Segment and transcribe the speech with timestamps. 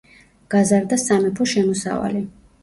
[0.53, 2.25] გაზარდა სამეფო შემოსავალი.